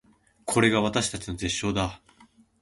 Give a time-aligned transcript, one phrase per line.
[0.45, 2.27] これが私たちの絶唱だー